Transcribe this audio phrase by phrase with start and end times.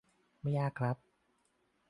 [0.41, 0.97] ไม่ยากครับ